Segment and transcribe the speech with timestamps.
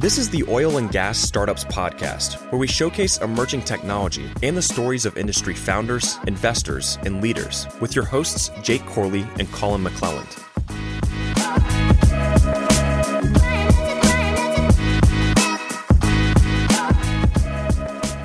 [0.00, 4.62] This is the Oil and Gas Startups Podcast, where we showcase emerging technology and the
[4.62, 10.38] stories of industry founders, investors, and leaders with your hosts, Jake Corley and Colin McClelland.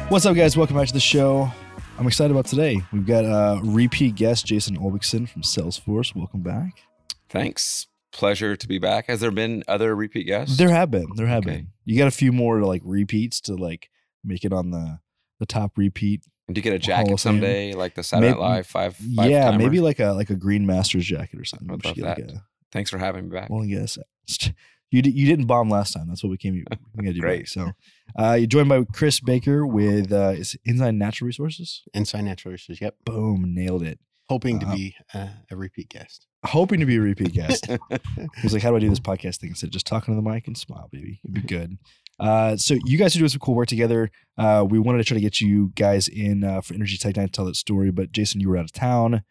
[0.09, 0.55] What's up, guys?
[0.55, 1.51] Welcome back to the show.
[1.99, 2.81] I'm excited about today.
[2.93, 6.15] We've got a repeat guest, Jason Olbixson from Salesforce.
[6.15, 6.83] Welcome back.
[7.27, 7.87] Thanks.
[8.15, 9.07] Pleasure to be back.
[9.07, 10.57] Has there been other repeat guests?
[10.57, 11.07] There have been.
[11.15, 11.57] There have Okay.
[11.57, 11.67] been.
[11.83, 13.89] You got a few more like repeats to like
[14.23, 14.99] make it on the
[15.39, 16.21] the top repeat.
[16.51, 18.95] Do you get a jacket someday, like the Saturday Night Maybe- Live five?
[18.95, 19.57] five yeah, timer?
[19.57, 21.69] maybe like a like a Green Masters jacket or something.
[21.69, 22.41] I'd We should love get, like, that.
[22.41, 23.49] a- Thanks for having me back.
[23.49, 23.97] well, yes.
[24.91, 26.07] You di- you didn't bomb last time.
[26.07, 26.53] That's what we came.
[26.53, 27.19] We got to do.
[27.19, 27.39] Great.
[27.41, 27.47] Back.
[27.47, 27.71] So,
[28.17, 31.81] uh, you're joined by Chris Baker with uh, is it Ensign Natural Resources.
[31.93, 32.79] Ensign Natural Resources.
[32.79, 32.95] Yep.
[33.03, 33.99] Boom, nailed it.
[34.29, 36.27] Hoping to Uh, be uh, a repeat guest.
[36.45, 37.67] Hoping to be a repeat guest.
[38.41, 40.27] He's like, "How do I do this podcast thing?" I said, "Just talking to the
[40.27, 41.19] mic and smile, baby.
[41.23, 41.77] It'd be good."
[42.19, 44.09] Uh, so you guys are doing some cool work together.
[44.37, 47.27] Uh, we wanted to try to get you guys in uh, for Energy Tech Night
[47.27, 49.23] to tell that story, but Jason, you were out of town.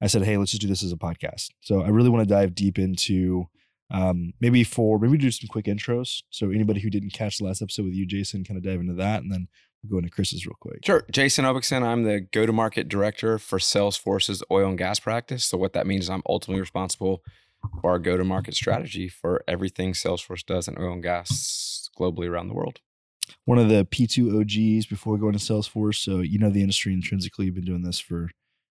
[0.00, 2.34] I said, "Hey, let's just do this as a podcast." So I really want to
[2.34, 3.48] dive deep into
[3.90, 6.22] um, maybe for maybe do some quick intros.
[6.30, 8.94] So anybody who didn't catch the last episode with you, Jason, kind of dive into
[8.94, 9.48] that, and then
[9.82, 10.84] we'll go into Chris's real quick.
[10.84, 11.04] Sure.
[11.10, 15.44] Jason Obixon, I'm the go to market director for Salesforce's oil and gas practice.
[15.44, 17.22] So, what that means is I'm ultimately responsible
[17.80, 22.28] for our go to market strategy for everything Salesforce does in oil and gas globally
[22.28, 22.80] around the world.
[23.44, 25.96] One of the P2 OGs before going to Salesforce.
[25.96, 27.46] So you know the industry intrinsically.
[27.46, 28.30] You've been doing this for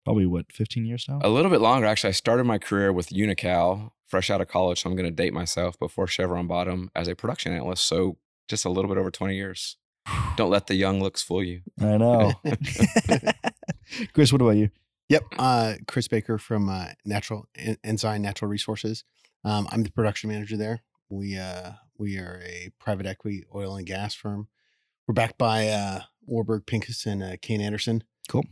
[0.05, 1.20] probably what 15 years now.
[1.23, 2.09] A little bit longer, actually.
[2.09, 4.81] I started my career with Unocal fresh out of college.
[4.81, 7.86] So, I'm going to date myself before Chevron Bottom as a production analyst.
[7.86, 9.77] So, just a little bit over 20 years.
[10.36, 11.62] Don't let the young looks fool you.
[11.80, 12.34] I know.
[14.14, 14.70] Chris, what about you?
[15.10, 15.24] Yep.
[15.38, 19.04] Uh, Chris Baker from uh, Natural En- Ensign Natural Resources.
[19.44, 20.82] Um, I'm the production manager there.
[21.10, 24.48] We uh, we are a private equity oil and gas firm.
[25.08, 28.04] We're backed by uh, Warburg Pincus and uh, Kayne Anderson.
[28.28, 28.45] Cool.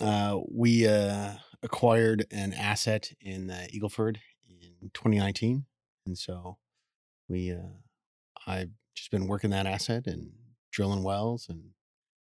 [0.00, 4.16] Uh, we uh, acquired an asset in uh, Eagleford
[4.48, 5.66] in 2019,
[6.06, 6.58] and so
[7.28, 7.78] we uh,
[8.46, 10.32] I've just been working that asset and
[10.80, 11.60] drilling wells and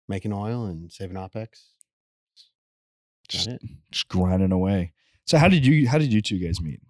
[0.09, 1.49] making oil and saving opex.
[1.53, 1.69] Is
[3.29, 3.63] Just, it?
[3.93, 4.93] just grinding away.
[5.25, 6.81] So how did you how did you two guys meet?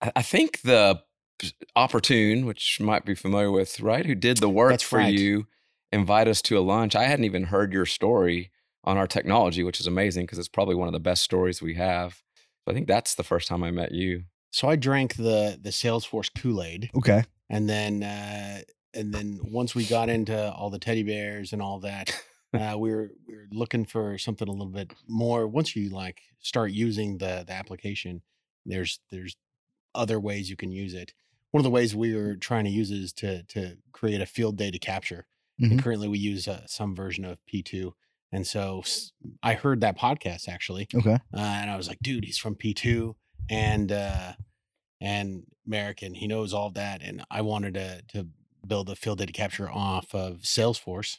[0.00, 1.02] I I think the
[1.74, 4.06] opportune, which you might be familiar with, right?
[4.06, 5.12] Who did the work That's for right.
[5.12, 5.48] you,
[5.90, 6.94] invite us to a lunch.
[6.94, 8.52] I hadn't even heard your story
[8.84, 11.74] on our technology, which is amazing because it's probably one of the best stories we
[11.74, 12.22] have.
[12.64, 14.22] So I think that's the first time I met you.
[14.52, 17.24] So I drank the the Salesforce Kool Aid, Okay.
[17.50, 18.60] and then uh,
[18.96, 22.10] and then once we got into all the teddy bears and all that,
[22.54, 25.46] uh, we were we were looking for something a little bit more.
[25.46, 28.22] Once you like start using the the application,
[28.64, 29.36] there's there's
[29.94, 31.12] other ways you can use it.
[31.52, 34.56] One of the ways we were trying to use is to to create a field
[34.56, 35.26] data capture.
[35.58, 35.82] And Mhm.
[35.82, 37.92] currently, we use uh, some version of P2.
[38.32, 38.82] And so
[39.42, 41.14] I heard that podcast actually, Okay.
[41.14, 43.14] uh, and I was like, dude, he's from P2
[43.48, 44.34] and uh,
[45.00, 46.14] and American.
[46.14, 48.28] He knows all that, and I wanted to to
[48.66, 51.18] build a field data capture off of Salesforce,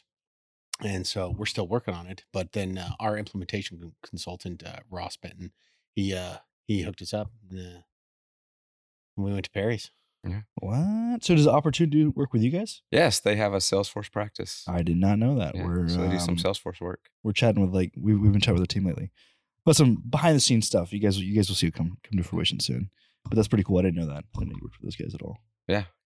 [0.82, 2.24] and so we're still working on it.
[2.32, 5.52] But then uh, our implementation consultant uh, Ross Benton,
[5.94, 7.80] he uh, he hooked us up, and, uh,
[9.16, 9.90] and we went to Perry's.
[10.56, 11.24] What?
[11.24, 12.82] So does the opportunity work with you guys?
[12.90, 14.64] Yes, they have a Salesforce practice.
[14.68, 15.54] I did not know that.
[15.54, 17.08] Yeah, we're so they do some um, Salesforce work.
[17.22, 19.10] we're chatting with like we've, we've been chatting with the team lately,
[19.64, 20.92] but some behind the scenes stuff.
[20.92, 22.90] You guys you guys will see it come come to fruition soon.
[23.24, 23.78] But that's pretty cool.
[23.78, 24.24] I didn't know that.
[24.36, 25.38] I didn't know you worked for those guys at all.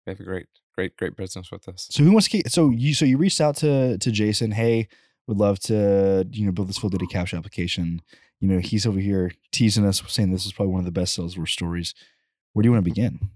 [0.05, 1.87] They have a great, great, great business with us.
[1.91, 2.37] So who wants to?
[2.37, 4.51] Get, so you so you reached out to to Jason.
[4.51, 4.87] Hey,
[5.27, 8.01] would love to you know build this full data capture application.
[8.39, 11.17] You know he's over here teasing us, saying this is probably one of the best
[11.17, 11.93] Salesforce stories.
[12.53, 13.29] Where do you want to begin?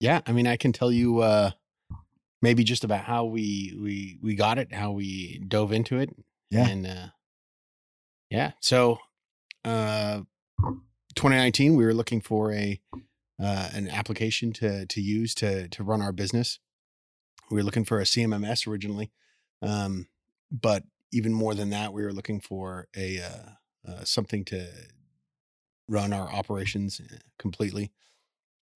[0.00, 1.52] Yeah, I mean, I can tell you uh,
[2.42, 6.10] maybe just about how we we we got it, how we dove into it,
[6.50, 6.68] Yeah.
[6.68, 7.06] and uh,
[8.30, 8.52] yeah.
[8.60, 8.98] So,
[9.64, 10.22] uh,
[11.14, 12.80] 2019, we were looking for a
[13.42, 16.58] uh, an application to to use to to run our business.
[17.50, 19.12] We were looking for a CMMS originally,
[19.62, 20.08] um,
[20.50, 24.66] but even more than that, we were looking for a uh, uh, something to
[25.88, 27.92] run our operations uh, completely.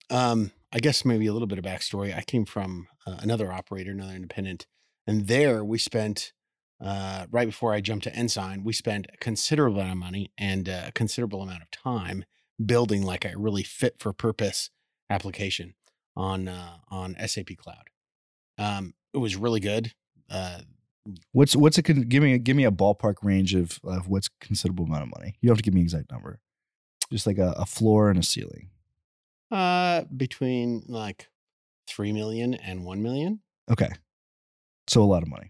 [0.08, 2.16] Um, I guess maybe a little bit of backstory.
[2.16, 4.66] I came from uh, another operator, another independent,
[5.06, 6.32] and there we spent
[6.80, 10.66] uh, right before I jumped to Ensign, we spent a considerable amount of money and
[10.66, 12.24] a considerable amount of time
[12.64, 14.70] building like a really fit for purpose
[15.08, 15.74] application
[16.16, 17.88] on uh, on SAP Cloud.
[18.58, 19.92] Um, it was really good.
[20.28, 20.60] Uh,
[21.32, 24.84] What's what's a give me a, give me a ballpark range of of what's considerable
[24.84, 25.34] amount of money.
[25.40, 26.40] You don't have to give me an exact number.
[27.10, 28.68] Just like a, a floor and a ceiling.
[29.50, 31.28] uh, between like
[31.88, 33.40] three million and one million.
[33.70, 33.88] Okay.
[34.88, 35.49] So a lot of money.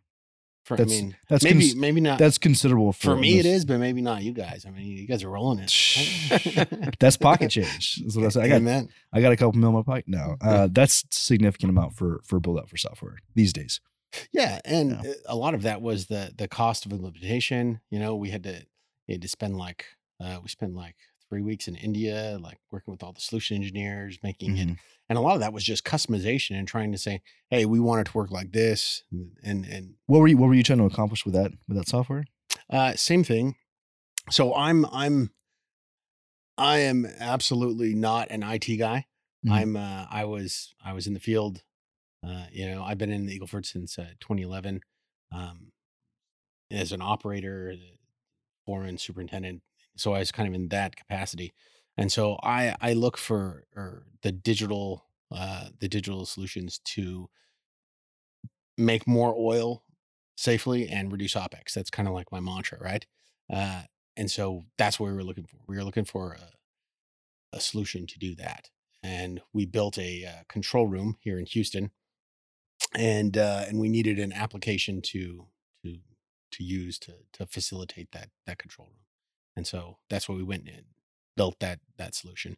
[0.71, 2.19] For That's- I mean, That's maybe cons- maybe not.
[2.21, 4.65] that's considerable for, for me, it most- is, but maybe not you guys.
[4.67, 6.97] I mean, you guys are rolling it.
[7.01, 8.01] That's pocket change.
[8.07, 8.45] Is what I said.
[8.45, 8.89] I got Amen.
[9.13, 10.05] I got a couple mil in my pocket.
[10.07, 13.81] No, uh, that's significant amount for for build out for software these days.
[14.33, 15.13] Yeah, and Yeah.
[15.27, 17.81] a lot of that was the the cost of implementation.
[17.91, 18.65] You know, we had to
[19.09, 19.87] we had to spend like
[20.23, 20.97] uh, we spent like
[21.31, 24.79] three weeks in India, like working with all the solution engineers, making it, Mhm.
[25.09, 28.01] and a lot of that was just customization and trying to say, hey, we want
[28.03, 29.05] it to work like this,
[29.43, 31.89] and and What were you What were you trying to accomplish with that with that
[31.89, 32.25] software?
[32.69, 33.55] uh, same thing.
[34.31, 35.31] So I'm I'm
[36.59, 39.07] I am absolutely not an IT guy.
[39.47, 39.53] Mhm.
[39.53, 41.63] I'm uh, I was I was in the field.
[42.23, 44.83] Uh, you know, I've been in the Eagleford since uh, 2011
[45.33, 45.73] um,
[46.71, 47.97] as an operator, the
[48.67, 49.63] foreman, superintendent.
[49.97, 51.53] So I was kind of in that capacity,
[51.97, 57.29] and so I I look for or the digital uh, the digital solutions to
[58.77, 59.85] make more oil
[60.37, 61.75] safely and reduce opex.
[61.75, 63.07] That's kind of like my mantra, right?
[63.53, 63.83] Uh,
[64.17, 65.59] and so that's what we were looking for.
[65.67, 68.71] We were looking for a, a solution to do that,
[69.03, 71.91] and we built a uh, control room here in Houston,
[72.95, 75.47] and uh, and we needed an application to
[75.85, 75.99] to
[76.53, 79.05] to use to to facilitate that that control room,
[79.57, 80.85] and so that's what we went and
[81.37, 82.57] built that that solution.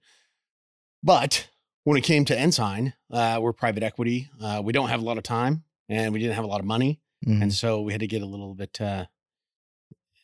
[1.02, 1.48] But
[1.84, 4.30] when it came to Ensign, uh, we're private equity.
[4.40, 6.66] Uh, we don't have a lot of time, and we didn't have a lot of
[6.66, 7.42] money, Mhm.
[7.42, 9.06] and so we had to get a little bit uh,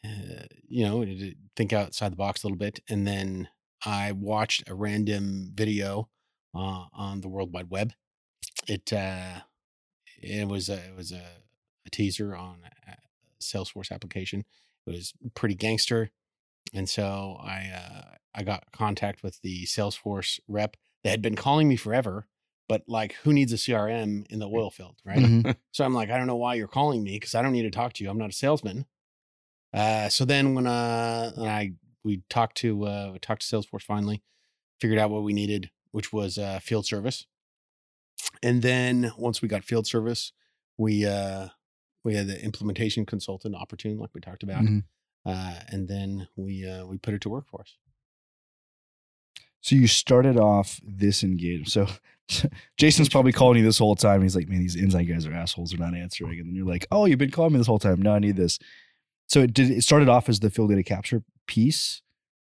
[0.04, 3.48] uh you know we had to think outside the box a little bit and then
[3.84, 6.08] i watched a random video
[6.54, 7.92] uh, on the world wide web
[8.68, 9.40] it uh
[10.22, 11.24] it was a it was a,
[11.84, 12.96] a teaser on a
[13.42, 14.44] salesforce application
[14.86, 16.10] it was pretty gangster
[16.74, 21.68] and so i uh i got contact with the salesforce rep that had been calling
[21.68, 22.26] me forever
[22.68, 25.56] but like who needs a crm in the oil field right Mhm.
[25.72, 27.70] so I'm like, I don't know why you're calling me because I don't need to
[27.70, 28.10] talk to you.
[28.10, 28.84] I'm not a salesman.
[29.72, 31.72] Uh, so then when uh when I
[32.04, 34.22] we talked to uh we talked to Salesforce finally,
[34.80, 37.26] figured out what we needed, which was uh field service.
[38.42, 40.32] And then once we got field service,
[40.76, 41.48] we uh
[42.04, 44.64] we had the implementation consultant opportune, like we talked about.
[44.64, 44.84] Mhm.
[45.24, 47.76] Uh and then we uh we put it to work for us.
[49.60, 51.68] So you started off this engagement.
[51.68, 51.86] So
[52.76, 54.22] Jason's probably calling you this whole time.
[54.22, 55.70] He's like, man, these Ensign guys are assholes.
[55.70, 56.38] They're not answering.
[56.38, 58.00] And then you're like, oh, you've been calling me this whole time.
[58.00, 58.58] No, I need this.
[59.26, 62.02] So it did it started off as the field data capture piece,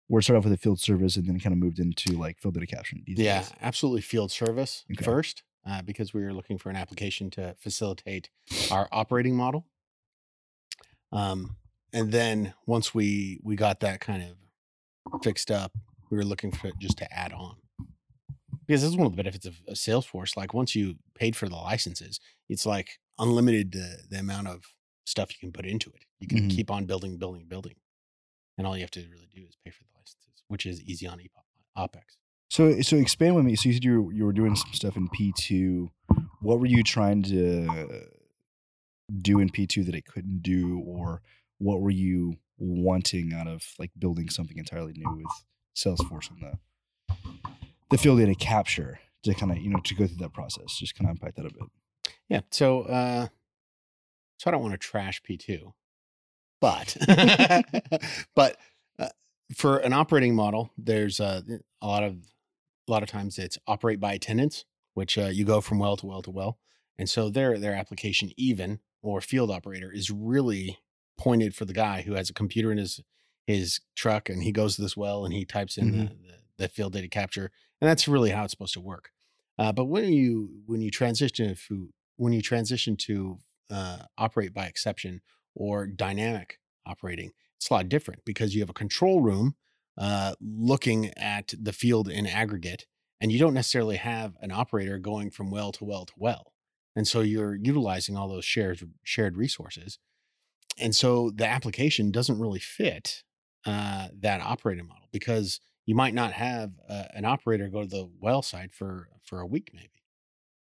[0.08, 2.40] or it started off with the field service and then kind of moved into like
[2.40, 2.96] field data capture.
[3.06, 3.52] Yeah, days?
[3.60, 5.04] absolutely field service Okay.
[5.04, 8.30] first, uh, because we were looking for an application to facilitate
[8.72, 9.66] our operating model.
[11.12, 11.56] Um,
[11.94, 15.72] and then once we we got that kind of fixed up,
[16.10, 17.56] we were looking for it just to add on.
[18.66, 20.36] Because that's one of the benefits of, of Salesforce.
[20.36, 22.18] Like once you paid for the licenses,
[22.48, 24.64] it's like unlimited the, the amount of
[25.06, 26.04] stuff you can put into it.
[26.18, 26.50] You can Mhm.
[26.50, 27.74] keep on building, building, building.
[28.56, 31.06] And all you have to really do is pay for the licenses, which is easy
[31.06, 31.20] on
[31.76, 32.16] OPEX.
[32.50, 33.54] So so expand with me.
[33.56, 35.90] So you said you were, you were doing some stuff in P two.
[36.40, 38.06] What were you trying to
[39.20, 41.20] do in P two that it couldn't do, or
[41.64, 45.44] what were you wanting out of like building something entirely new with
[45.76, 47.14] Salesforce and the
[47.90, 50.78] the field data capture to kind of you know to go through that process?
[50.78, 51.68] Just kind of unpack that a bit.
[52.28, 52.40] Yeah.
[52.50, 53.28] So, uh,
[54.38, 55.72] so I don't want to trash P2,
[56.60, 56.96] but,
[58.34, 58.56] but
[58.98, 59.08] uh,
[59.54, 61.42] for an operating model, there's uh,
[61.80, 62.16] a lot of,
[62.88, 66.06] a lot of times it's operate by attendance, which uh, you go from well to
[66.06, 66.58] well to well.
[66.98, 70.78] And so their, their application even or field operator is really
[71.16, 73.00] pointed for the guy who has a computer in his,
[73.46, 76.68] his truck and he goes to this well and he types in the, the, the
[76.68, 77.50] field data capture.
[77.80, 79.10] And that's really how it's supposed to work.
[79.58, 83.38] Uh, but when you when you transition to when you transition to
[83.70, 85.20] uh, operate by exception
[85.54, 89.54] or dynamic operating, it's a lot different because you have a control room
[89.96, 92.86] uh, looking at the field in aggregate,
[93.20, 96.52] and you don't necessarily have an operator going from well to well to well,
[96.96, 99.98] and so you're utilizing all those shared shared resources,
[100.78, 103.22] and so the application doesn't really fit
[103.66, 108.08] uh, that operating model because you might not have uh, an operator go to the
[108.20, 109.90] well side for for a week maybe.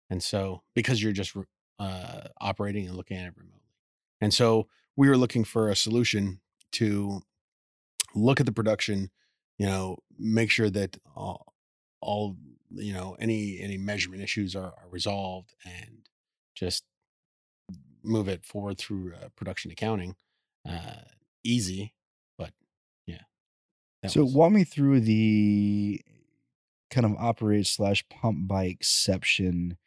[0.10, 1.36] And so because you're just
[1.80, 3.60] uh, operating and looking at it remotely.
[4.22, 6.40] And so we were looking for a solution
[6.74, 7.22] to
[8.16, 9.10] look at the production
[9.58, 11.54] you know make sure that all,
[12.02, 12.36] all
[12.72, 16.10] you know any any measurement issues are, are resolved and
[16.56, 16.84] just
[18.04, 20.16] move it forward through uh, production accounting
[20.70, 21.02] uh,
[21.44, 21.94] easy
[22.38, 22.52] but
[23.06, 23.22] yeah
[24.08, 26.02] so was- walk me through the
[26.90, 29.78] kind of operate slash pump by exception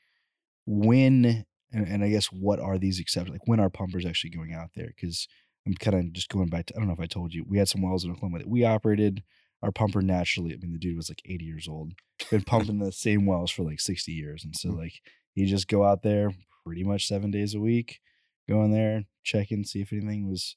[0.66, 3.32] when and, and I guess what are these exceptions?
[3.34, 4.86] Like when are pumpers actually going out there?
[4.88, 5.26] Because
[5.66, 7.58] I'm kind of just going back to I don't know if I told you we
[7.58, 9.22] had some wells in Oklahoma that we operated.
[9.62, 11.94] Our pumper naturally, I mean, the dude was like 80 years old,
[12.30, 14.78] been pumping the same wells for like 60 years, and so Mm.
[14.78, 14.92] like
[15.34, 16.30] he just go out there
[16.66, 18.00] pretty much seven days a week,
[18.48, 20.56] going there, check in, see if anything was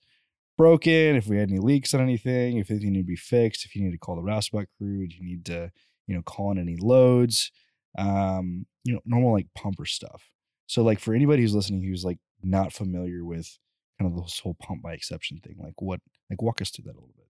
[0.58, 3.76] broken, if we had any leaks on anything, if anything needed to be fixed, if
[3.76, 5.72] you need to call the roustabout crew, you need to,
[6.08, 7.52] you know, call in any loads,
[7.98, 10.30] um, you know, normal like pumper stuff.
[10.68, 13.58] So like for anybody who's listening who's like not familiar with
[14.00, 16.00] kind of this whole pump by exception thing, like what
[16.30, 17.28] like walk us through that a little bit.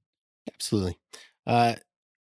[0.53, 0.98] Absolutely.
[1.45, 1.75] Uh,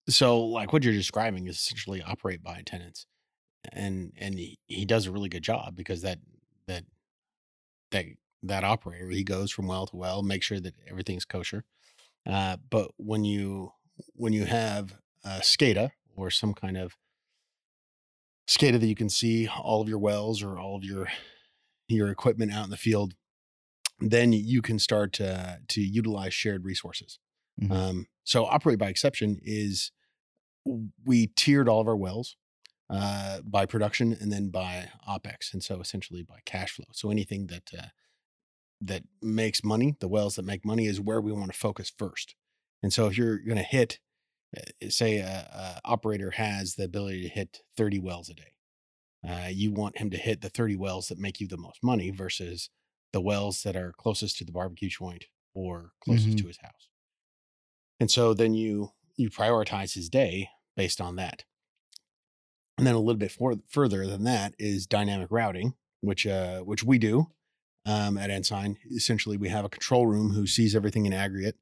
[0.08, 3.06] so, like what you're describing is essentially operate by attendance,
[3.72, 6.18] and and he, he does a really good job because that
[6.68, 6.84] that
[7.90, 8.04] that
[8.42, 11.64] that operator he goes from well to well, make sure that everything's kosher.
[12.24, 13.72] Uh, but when you
[14.14, 14.94] when you have
[15.24, 16.96] a SCADA or some kind of
[18.48, 21.08] SCADA that you can see all of your wells or all of your
[21.88, 23.14] your equipment out in the field,
[23.98, 27.18] then you can start to to utilize shared resources.
[27.60, 27.72] Mhm.
[27.72, 29.90] Um, so operate by exception is
[31.04, 32.36] we tiered all of our wells
[32.90, 36.86] uh, by production and then by opex, and so essentially by cash flow.
[36.92, 37.86] So anything that uh,
[38.80, 42.36] that makes money, the wells that make money, is where we want to focus first.
[42.82, 43.98] And so if you're going to hit,
[44.56, 48.52] uh, say, a, a operator has the ability to hit 30 wells a day,
[49.28, 52.10] uh, you want him to hit the 30 wells that make you the most money
[52.10, 52.70] versus
[53.12, 56.38] the wells that are closest to the barbecue joint or closest Mhm.
[56.38, 56.88] to his house.
[58.00, 61.44] And so then you you prioritize his day based on that.
[62.78, 66.84] And then a little bit for, further than that is dynamic routing, which uh, which
[66.84, 67.26] we do
[67.84, 68.78] um, at Ensign.
[68.88, 71.56] Essentially, we have a control room who sees everything in aggregate,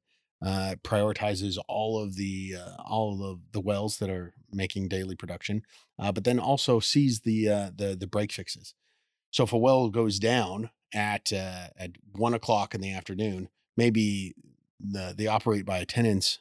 [0.45, 5.63] uh, prioritizes all of the uh, all of the wells that are making daily production,
[5.97, 8.75] uh, but then also sees the uh, the the break fixes.
[9.31, 14.35] So if a well goes down at uh, at one o'clock in the afternoon, maybe
[14.79, 16.39] the the operate by attendance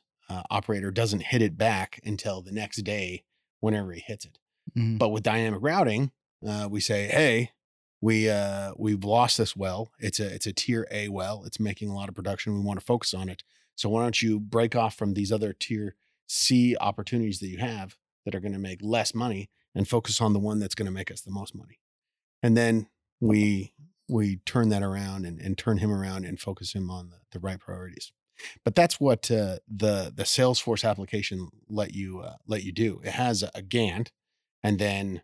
[0.51, 3.23] operator doesn't hit it back until the next day
[3.61, 4.39] whenever he hits it.
[4.77, 4.99] Mhm.
[4.99, 6.13] But with dynamic routing,
[6.47, 7.51] uh, we say, hey,
[8.01, 9.91] we uh, we've lost this well.
[9.99, 11.45] It's a it's a tier A well.
[11.45, 12.55] It's making a lot of production.
[12.55, 13.43] We want to focus on it.
[13.75, 17.97] So why don't you break off from these other tier C opportunities that you have
[18.25, 20.93] that are going to make less money and focus on the one that's going to
[20.93, 21.79] make us the most money.
[22.43, 22.89] And then
[23.21, 23.73] we
[24.09, 27.41] we turn that around and, and turn him around and focus him on the, the
[27.41, 28.13] right priorities.
[28.65, 33.01] But that's what uh, the the Salesforce application let you uh, let you do.
[33.05, 34.09] It has a Gantt,
[34.63, 35.23] and then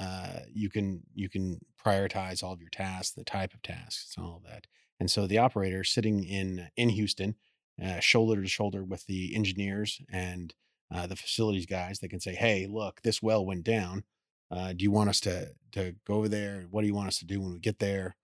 [0.00, 4.26] uh, you can you can prioritize all of your tasks, the type of tasks, and
[4.26, 4.66] all of that.
[5.00, 7.36] And so the operator sitting in in Houston,
[7.82, 10.54] uh, shoulder to shoulder with the engineers and
[10.94, 14.04] uh, the facilities guys, they can say, "Hey, look, this well went down.
[14.50, 16.66] Uh, do you want us to to go over there?
[16.70, 18.16] What do you want us to do when we get there?"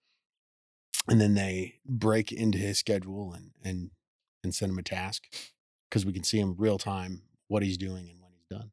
[1.08, 3.90] And then they break into his schedule and and
[4.42, 5.24] and send him a task
[5.88, 8.70] because we can see him real time what he's doing and when he's done.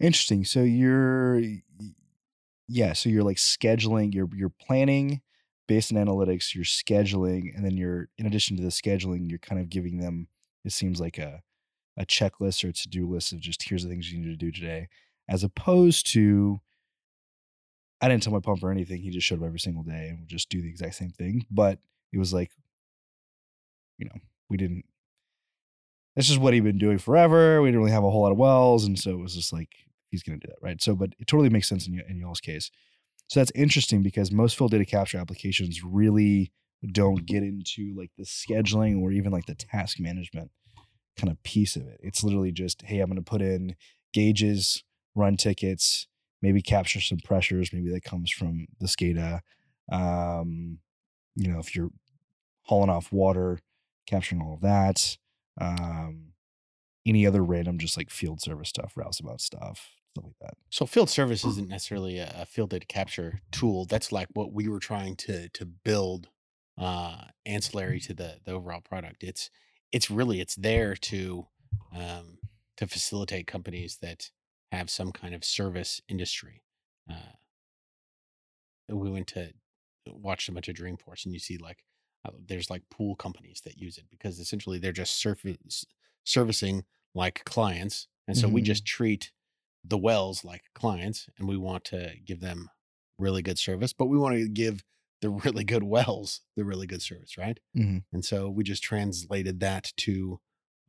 [0.00, 0.44] Interesting.
[0.44, 1.40] So you're
[2.68, 5.20] yeah, so you're like scheduling, you're you're planning
[5.66, 9.60] based on analytics, you're scheduling, and then you're in addition to the scheduling, you're kind
[9.60, 10.28] of giving them
[10.64, 11.42] it seems like a
[11.98, 14.52] a checklist or a to-do list of just here's the things you need to do
[14.52, 14.88] today,
[15.28, 16.60] as opposed to
[18.00, 19.02] I didn't tell my pumper anything.
[19.02, 21.44] He just showed up every single day and would just do the exact same thing.
[21.50, 21.78] But
[22.12, 22.52] it was like,
[23.98, 24.84] you know, we didn't
[26.14, 27.62] that's just what he'd been doing forever.
[27.62, 29.68] We didn't really have a whole lot of wells, and so it was just like
[30.10, 30.82] he's going to do that, right?
[30.82, 32.70] So, but it totally makes sense in, y- in y'all's case.
[33.28, 36.52] So that's interesting because most field data capture applications really
[36.92, 40.50] don't get into like the scheduling or even like the task management
[41.16, 42.00] kind of piece of it.
[42.02, 43.74] It's literally just, hey, I'm going to put in
[44.14, 44.84] gauges,
[45.14, 46.06] run tickets,
[46.40, 47.72] maybe capture some pressures.
[47.72, 49.40] Maybe that comes from the SCADA.
[49.90, 50.78] Um,
[51.34, 51.90] you know, if you're
[52.62, 53.58] hauling off water,
[54.06, 55.16] capturing all of that.
[55.60, 56.32] Um,
[57.06, 60.54] any other random just like field service stuff, roustabout stuff, stuff like that.
[60.70, 63.86] So field service isn't necessarily a, field data capture tool.
[63.86, 66.28] That's like what we were trying to to build
[66.76, 69.24] uh ancillary to the the overall product.
[69.24, 69.50] It's
[69.92, 71.46] it's really it's there to
[71.92, 72.38] um
[72.76, 74.30] to facilitate companies that
[74.70, 76.64] have some kind of service industry.
[77.10, 77.32] Uh
[78.88, 79.52] we went to
[80.06, 81.84] watch a bunch of Dreamforce and you see like
[82.24, 85.84] uh, there's like pool companies that use it because essentially they're just surface
[86.24, 86.84] servicing
[87.14, 88.08] like clients.
[88.26, 88.62] And so we Mhm.
[88.62, 89.32] just treat
[89.88, 92.68] the wells like clients and we want to give them
[93.18, 94.84] really good service, but we want to give
[95.20, 97.58] the really good wells the really good service, right?
[97.76, 98.04] Mhm.
[98.12, 100.40] And so we just translated that to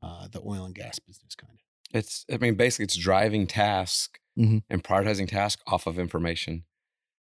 [0.01, 1.59] uh, the oil and gas business kind of.
[1.91, 4.63] It's, I mean, basically, it's driving task Mhm.
[4.69, 6.63] and prioritizing task off of information.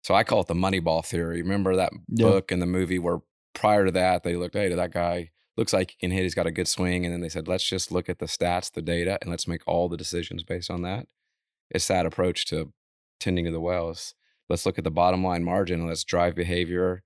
[0.02, 1.42] So I call it the Moneyball theory.
[1.42, 2.26] Remember that Yeah.
[2.28, 3.18] book and the movie where
[3.54, 6.22] prior to that they looked, hey, that guy looks like he can hit.
[6.22, 8.72] He's got a good swing, and then they said, let's just look at the stats,
[8.72, 11.06] the data, and let's make all the decisions based on that.
[11.72, 12.72] It's that approach to
[13.18, 14.14] tending to the wells.
[14.48, 17.02] Let's look at the bottom line margin and let's drive behavior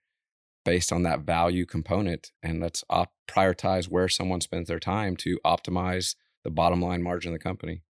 [0.65, 5.39] based on that value component, and let's op- prioritize where someone spends their time to
[5.45, 7.83] optimize the bottom line margin of the company.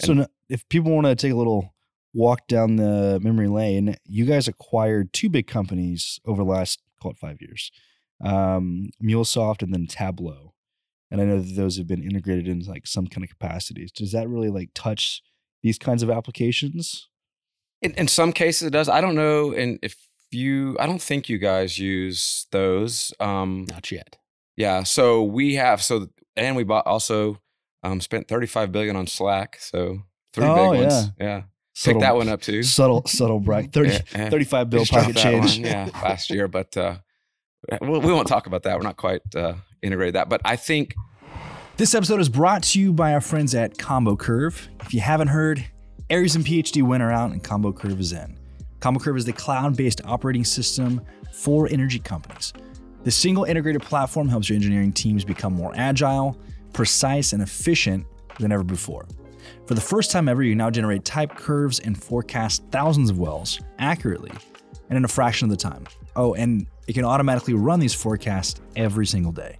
[0.00, 1.74] So n- if people want to take a little
[2.14, 7.10] walk down the memory lane, you guys acquired two big companies over the last call
[7.10, 7.70] it five years,
[8.24, 10.54] um, MuleSoft and then Tableau,
[11.10, 13.92] and I know that those have been integrated in like some kind of capacities.
[13.92, 15.22] Does that really like touch
[15.62, 17.08] these kinds of applications?
[17.82, 18.88] In, in some cases, it does.
[18.88, 19.96] I don't know, and if
[20.30, 23.12] you, I don't think you guys use those.
[23.20, 24.16] Um, Not yet.
[24.56, 27.40] yeah, so we have so, and we bought also
[27.82, 29.56] um, spent thirty five billion on Slack.
[29.60, 30.00] So
[30.32, 30.86] three Oh, big yeah.
[30.88, 31.10] ones.
[31.20, 31.42] Yeah,
[31.84, 32.62] pick that one up too.
[32.64, 33.72] Subtle, subtle brag.
[33.72, 34.30] 30, Yeah, yeah.
[34.30, 35.58] 35 bill Just pocket change.
[35.58, 36.96] one, yeah, last year, but uh,
[37.80, 38.76] we, we won't talk about that.
[38.76, 40.94] We're not quite uh, integrated that, but I think
[41.78, 44.68] This episode is brought to you by our friends at Combo Curve.
[44.80, 45.64] If you haven't heard,
[46.10, 48.36] Aries and PHDwin around and Combo Curve is in.
[48.80, 51.00] Combo Curve is the cloud based operating system
[51.32, 52.52] for energy companies.
[53.04, 56.36] The single integrated platform helps your engineering teams become more agile,
[56.72, 58.04] precise, and efficient
[58.40, 59.06] than ever before.
[59.66, 63.60] For the first time ever, you now generate type curves and forecast thousands of wells
[63.78, 64.32] accurately
[64.88, 65.84] and in a fraction of the time.
[66.16, 69.56] Oh, and it can automatically run these forecasts every single day.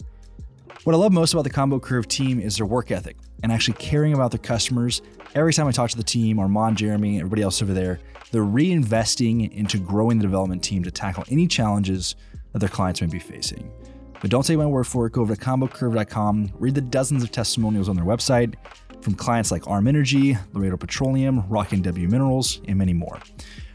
[0.89, 3.75] What I love most about the Combo Curve team is their work ethic and actually
[3.75, 5.03] caring about their customers.
[5.35, 9.53] Every time I talk to the team, Armand, Jeremy, everybody else over there, they're reinvesting
[9.53, 12.17] into growing the development team to tackle any challenges
[12.55, 13.71] that their clients may be facing.
[14.23, 15.13] But don't take my word for it.
[15.13, 18.55] Go over to combocurve.com, read the dozens of testimonials on their website
[19.03, 23.19] from clients like Arm Energy, Laredo Petroleum, Rock and W Minerals, and many more.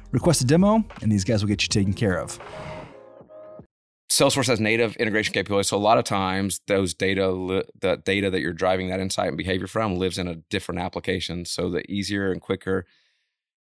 [0.10, 2.40] Request a demo, and these guys will get you taken care of.
[4.14, 5.70] Salesforce has native integration capabilities.
[5.70, 9.38] So a lot of times, those data, the data that you're driving that insight and
[9.38, 11.46] behavior from, lives in a different application.
[11.46, 12.86] So the easier and quicker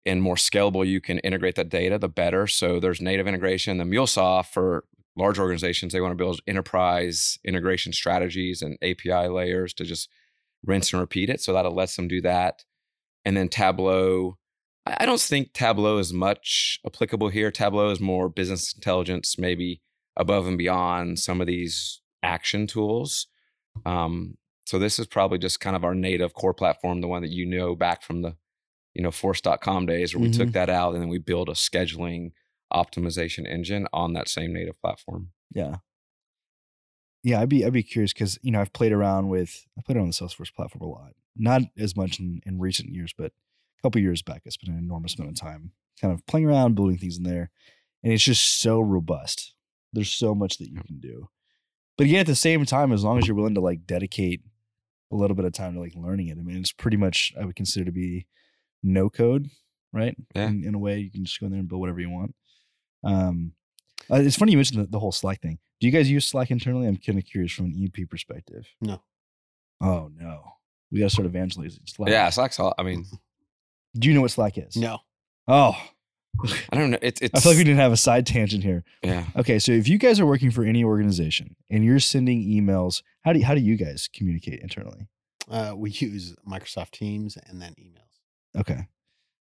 [0.05, 2.47] and more scalable you can integrate that data, the better.
[2.47, 3.79] So there's native integration.
[3.79, 4.85] The MuleSoft for
[5.17, 10.07] large organizations, they want to build enterprise integration strategies and API layers to just
[10.63, 11.41] rinse and repeat it.
[11.41, 12.63] So that lets them do that.
[13.25, 14.37] And then Tableau.
[14.87, 17.51] I don't think Tableau is much applicable here.
[17.51, 19.81] Tableau is more business intelligence, maybe
[20.19, 23.25] above and beyond some of these action tools.
[23.85, 27.31] Um, so this is probably just kind of our native core platform, the one that
[27.31, 28.35] you know back from the,
[28.93, 30.53] you know, force.com days where we took Mhm.
[30.53, 32.33] that out and then we built a scheduling
[32.71, 35.31] optimization engine on that same native platform.
[35.51, 35.77] Yeah.
[37.23, 39.97] Yeah, I'd be I'd be curious because you know I've played around with I played
[39.97, 41.13] around the Salesforce platform a lot.
[41.35, 44.79] Not as much in, in recent years, but a couple years back, I spent an
[44.79, 47.49] enormous amount of time kind of playing around, building things in there,
[48.03, 49.53] and it's just so robust.
[49.93, 51.29] There's so much that you can do,
[51.97, 54.41] but again, at the same time, as long as you're willing to like dedicate
[55.11, 57.45] a little bit of time to like learning it, I mean, it's pretty much I
[57.45, 58.27] would consider to be
[58.83, 59.49] no code,
[59.91, 60.15] right?
[60.35, 60.47] Yeah.
[60.47, 62.35] In, in a way, you can just go in there and build whatever you want.
[63.03, 63.53] Um,
[64.11, 65.59] uh, it's funny you mentioned the, the whole Slack thing.
[65.79, 66.87] Do you guys use Slack internally?
[66.87, 68.67] I'm kind of curious from an EP perspective.
[68.81, 69.01] No.
[69.81, 70.43] Oh no,
[70.91, 72.09] we got to start evangelizing Slack.
[72.09, 73.05] Yeah, Slack's all, I mean,
[73.97, 74.75] Do you know what Slack is?
[74.75, 74.99] No.
[75.47, 75.75] Oh,
[76.71, 76.97] I don't know.
[77.01, 78.83] It's, it's I feel like we didn't have a side tangent here.
[79.03, 79.25] yeah.
[79.35, 83.33] Okay, so if you guys are working for any organization and you're sending emails, how
[83.33, 85.07] do you, how do you guys communicate internally?
[85.49, 88.59] Uh, we use Microsoft Teams and then emails.
[88.59, 88.87] Okay.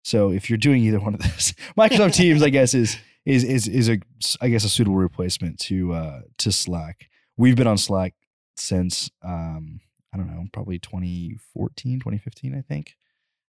[0.02, 3.68] So if you're doing either one of those, Microsoft Teams, I guess, is is is
[3.68, 3.98] is a
[4.40, 7.08] I guess a suitable replacement to uh to Slack.
[7.36, 8.14] We've been on Slack
[8.56, 9.80] since um
[10.12, 12.96] I don't know, probably 2014, 2015, I think.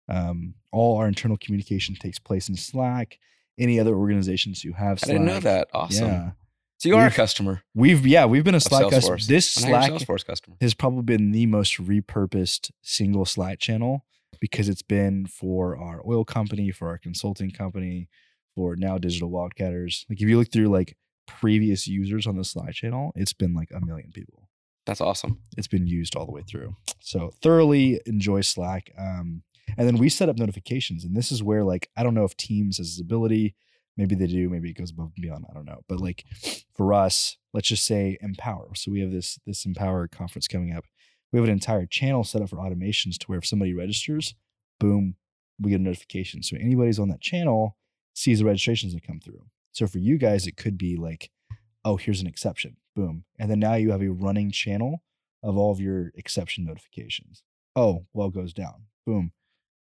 [0.09, 3.19] Um, all our internal communication takes place in Slack.
[3.59, 5.69] Any other organizations who have I didn't know that.
[5.73, 6.07] Awesome.
[6.09, 6.31] Yeah,
[6.79, 9.19] So you are a We've- customer we've yeah we've been a Slack customer.
[9.19, 10.57] This And now you're a Slack Salesforce customer.
[10.61, 14.05] has probably been the most repurposed single Slack channel
[14.41, 18.09] because it's been for our oil company, for our consulting company,
[18.57, 20.05] for now digital wildcatters.
[20.11, 23.71] Like if you look through like previous users on the Slack channel, it's been like
[23.73, 24.49] a million people.
[24.87, 25.39] That's awesome.
[25.57, 26.75] It's been used all the way through.
[27.01, 28.91] So thoroughly enjoy Slack.
[28.99, 29.43] Um,
[29.77, 32.37] and then we set up notifications, and this is where like I don't know if
[32.37, 33.55] Teams has this ability.
[33.97, 34.49] Maybe they do.
[34.49, 35.45] Maybe it goes above and beyond.
[35.51, 35.83] I don't know.
[35.87, 36.25] But like
[36.75, 38.75] for us, let's just say Empower.
[38.75, 40.85] So we have this this Empower conference coming up.
[41.33, 44.35] We have an entire channel set up for automations to where if somebody registers,
[44.79, 45.17] boom,
[45.59, 46.43] we get a notification.
[46.43, 47.77] So anybody's on that channel
[48.15, 49.45] sees the registrations that come through.
[49.73, 51.31] So for you guys, it could be like,
[51.85, 55.03] oh, here's an exception, boom, and then now you have a running channel
[55.43, 57.43] of all of your exception notifications.
[57.75, 59.33] Oh, well goes down, boom.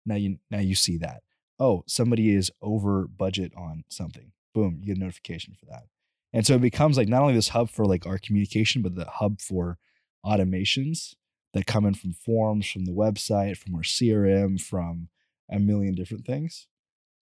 [0.05, 1.21] Now you now you see that.
[1.61, 4.31] oh, somebody is over budget on something.
[4.53, 5.83] Boom, you get a notification for that.
[6.31, 9.05] And so it becomes like not only this hub for like our communication, but the
[9.05, 9.77] hub for
[10.25, 11.15] automations
[11.53, 15.09] that come in from forms, from the website, from our CRM, from
[15.51, 16.67] a million different things.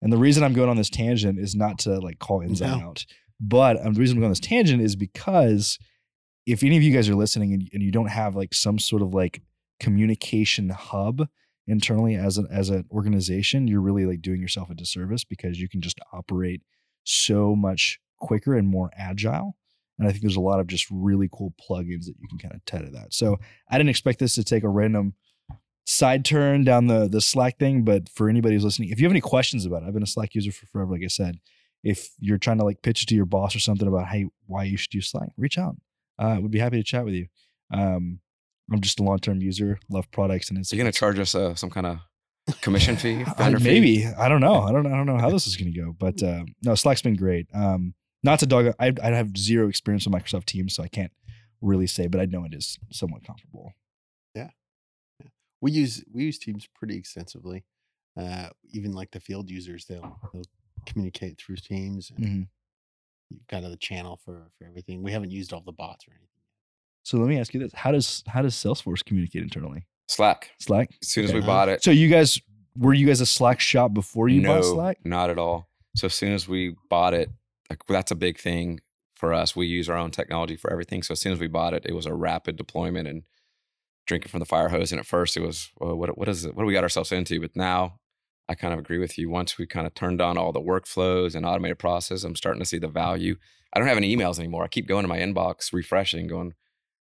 [0.03, 2.87] And the reason I'm going on this tangent is not to like call Ensign No.
[2.89, 3.07] out,
[3.41, 5.79] but um, the reason I'm going on this tangent is because
[6.47, 9.03] if any of you guys are listening and, and you don't have like some sort
[9.03, 9.43] of like
[9.81, 11.29] communication hub
[11.67, 15.69] internally as an as an organization, you're really like doing yourself a disservice because you
[15.69, 16.63] can just operate
[17.05, 19.57] so much quicker and more agile.
[19.99, 22.55] And I think there's a lot of just really cool plugins that you can kind
[22.55, 23.15] of tie that.
[23.15, 23.39] So
[23.71, 25.15] I didn't expect this to take a random
[25.87, 29.13] side turn down the the Slack thing, but for anybody who's listening, if you have
[29.13, 31.39] any questions about it, I've been a Slack user for forever, like I said.
[31.83, 34.65] If you're trying to like pitch it to your boss or something about hey, why
[34.65, 35.77] you should use Slack, reach out.
[36.19, 37.27] Uh, would be happy to chat with you.
[37.73, 38.21] Um,
[38.73, 41.19] I'm just a long term user, love products, and it's Are you going to charge
[41.19, 41.99] us uh, some kind of
[42.61, 43.23] commission fee?
[43.27, 43.65] I- vendor fee?
[43.65, 44.61] maybe I don't know.
[44.63, 44.87] I don't.
[44.87, 45.95] I don't know how this is going to go.
[45.99, 47.47] But uh, no, Slack's been great.
[47.55, 48.75] Um, not to dog.
[48.79, 51.13] I I have zero experience with Microsoft Teams, so I can't
[51.61, 52.07] really say.
[52.07, 53.73] But I know it is somewhat comfortable.
[54.35, 54.51] Yeah.
[55.61, 57.65] We use we use Teams pretty extensively.
[58.19, 60.45] Uh, even like the field users, they'll they'll
[60.87, 62.11] communicate through Teams.
[62.17, 62.47] And Mhm.
[63.31, 65.03] You've got the channel for for everything.
[65.03, 66.29] We haven't used all the bots or anything.
[67.05, 69.87] So let me ask you this: How does how does Salesforce communicate internally?
[70.09, 70.51] Slack.
[70.59, 70.91] Slack.
[71.03, 71.41] As soon as Okay.
[71.41, 72.41] we bought it, So you guys
[72.77, 74.99] were you guys a Slack shop before you no, bought Slack?
[75.05, 75.69] not at all.
[75.97, 77.31] So as soon as we bought it,
[77.71, 78.81] like that's a big thing
[79.15, 79.55] for us.
[79.55, 81.03] We use our own technology for everything.
[81.05, 83.23] So as soon as we bought it, it was a rapid deployment and
[84.07, 84.91] drinking from the fire hose.
[84.93, 86.55] And at first, it was well, what what is it?
[86.55, 87.41] What do we got ourselves into?
[87.41, 88.01] But now,
[88.49, 89.31] I kind of agree with you.
[89.31, 92.67] Once we kind of turned on all the workflows and automated process, I'm starting to
[92.67, 93.37] see the value.
[93.73, 94.65] I don't have any emails anymore.
[94.65, 96.55] I keep going to my inbox, refreshing, going,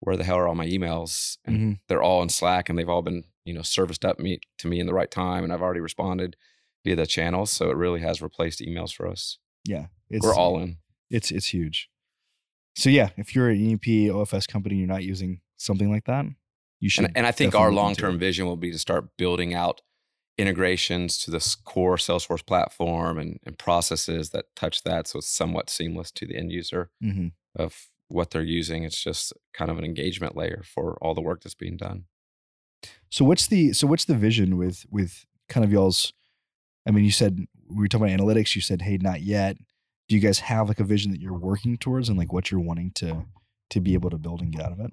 [0.00, 1.38] where the hell are all my emails?
[1.44, 1.80] And Mhm.
[1.88, 4.78] they're all in Slack, and they've all been you know serviced up me to me
[4.80, 6.36] in the right time, and I've already responded
[6.84, 7.50] via the channels.
[7.50, 9.38] So it really has replaced emails for us.
[9.64, 10.78] Yeah, it's, We're all in.
[11.10, 11.88] It's it's huge.
[12.76, 16.26] So yeah, if you're an EP OFS company, and you're not using something like that.
[16.80, 17.06] You should.
[17.06, 19.80] And, and I think our long-term vision will be to start building out
[20.38, 25.08] integrations to this core Salesforce platform and, and processes that touch that.
[25.08, 27.32] So it's somewhat seamless to the end user Mhm.
[27.56, 28.84] of what they're using.
[28.84, 32.04] It's just kind of an engagement layer for all the work that's being done.
[33.10, 36.12] So what's the so what's the vision with with kind of y'all's?
[36.86, 38.54] I mean, you said we were talking about analytics.
[38.54, 39.56] You said, hey, not yet.
[40.08, 42.60] Do you guys have like a vision that you're working towards and like what you're
[42.60, 43.26] wanting to
[43.70, 44.90] to be able to build and get out of it?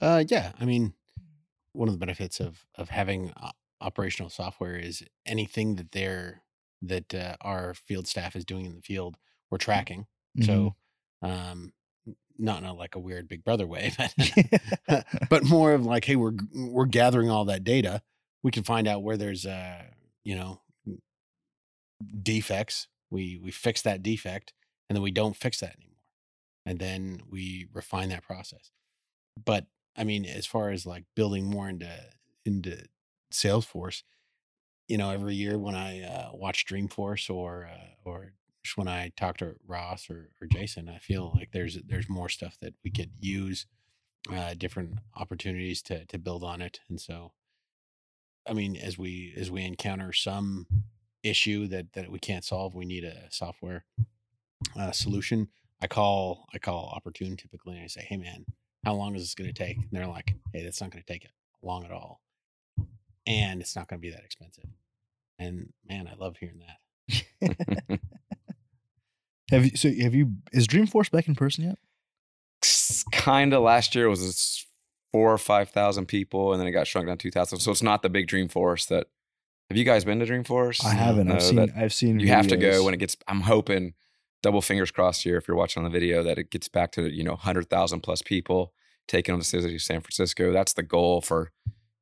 [0.00, 0.94] Uh, yeah, I mean,
[1.72, 3.32] one of the benefits of of having
[3.80, 6.42] operational software is anything that they're
[6.82, 9.16] that uh, our field staff is doing in the field,
[9.50, 10.06] we're tracking.
[10.42, 10.74] So,
[11.22, 11.72] um, n-
[12.38, 13.92] not in a like a weird Big Brother way,
[14.88, 18.02] but but more of like, hey, we're we're gathering all that data.
[18.42, 19.82] We can find out where there's uh,
[20.24, 20.60] you know,
[22.22, 22.88] defects.
[23.10, 24.52] We we fix that defect,
[24.88, 25.96] and then we don't fix that anymore,
[26.64, 28.70] and then we refine that process.
[29.42, 31.90] But I mean, as far as like building more into
[32.44, 32.84] into
[33.32, 34.02] Salesforce,
[34.88, 38.32] you know, every year when I uh, watch Dreamforce or uh, or
[38.74, 42.56] when I talk to Ross or, or Jason, I feel like there's there's more stuff
[42.60, 43.66] that we could use,
[44.32, 47.32] uh, different opportunities to to build on it, and so,
[48.48, 50.66] I mean, as we as we encounter some
[51.22, 53.84] issue that that we can't solve, we need a software
[54.78, 55.48] uh, solution.
[55.80, 58.46] I call I call opportune typically, and I say, hey man,
[58.84, 59.76] how long is this going to take?
[59.76, 62.20] And they're like, hey, that's not going to take it long at all,
[63.26, 64.70] and it's not going to be that expensive.
[65.38, 67.98] And man, I love hearing that.
[69.50, 69.76] have you?
[69.76, 70.32] So have you?
[70.52, 71.78] Is Dreamforce back in person yet?
[73.12, 74.66] kind of last year was this
[75.12, 77.58] four or 5,000 people and then it got shrunk down to 2,000.
[77.58, 79.06] So it's not the big Dreamforce that.
[79.70, 80.84] Have you guys been to Dreamforce?
[80.84, 81.26] I haven't.
[81.26, 81.72] No, I've seen.
[81.76, 82.20] I've seen.
[82.20, 83.94] you have to go when it gets i'm hoping
[84.42, 87.08] double fingers crossed here if you're watching on the video that it gets back to
[87.12, 88.72] you know 100000 plus people
[89.08, 91.50] taking on the city of san francisco that's the goal for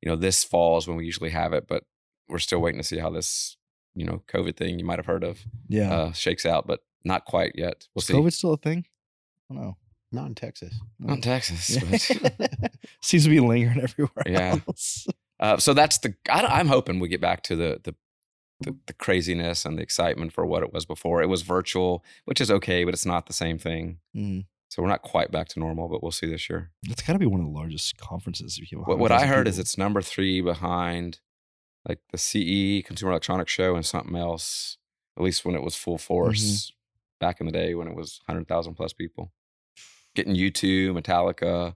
[0.01, 1.85] you know this fall is when we usually have it but
[2.29, 3.57] we're still waiting to see how this
[3.95, 5.91] you know covid thing you might have heard of Yeah.
[5.91, 8.85] uh, shakes out but not quite yet we'll is see COVID still a thing?
[9.49, 9.77] I don't know.
[10.11, 10.73] Not in Texas.
[10.99, 11.77] not in texas
[12.21, 14.57] but Seems to be lingering everywhere Yeah.
[14.67, 15.07] else.
[15.39, 16.15] Uh, so that's the.
[16.31, 17.93] I, am hoping we get back to the, the
[18.61, 21.21] the the craziness and the excitement for what it was before.
[21.21, 23.97] It was virtual, which is okay, but it's not the same thing.
[24.15, 24.45] Mm.
[24.69, 26.71] So we're not quite back to normal, but we'll see this year.
[26.83, 28.57] It's got to be one of the largest conferences.
[28.61, 31.19] If you What, what I 100,000 heard is it's number three behind
[31.87, 34.77] like the CE Consumer Electronics Show and something else.
[35.17, 36.71] At least when it was full force
[37.19, 39.31] back in the day when it was hundred thousand plus people.
[40.15, 41.75] Getting U2, Metallica,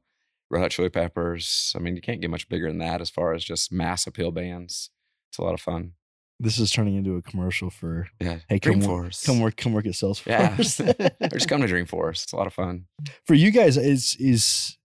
[0.49, 1.73] Red Hot Chili Peppers.
[1.75, 4.31] I mean, you can't get much bigger than that as far as just mass appeal
[4.31, 4.89] bands.
[5.29, 5.93] It's a lot of fun.
[6.41, 8.39] This is turning into a commercial for Yeah.
[8.47, 10.25] Hey, come work- come work come work at Salesforce.
[10.79, 11.07] Yeah.
[11.21, 12.23] or just come to Dreamforce.
[12.23, 12.85] It's a lot of fun.
[13.25, 14.77] for you guys is is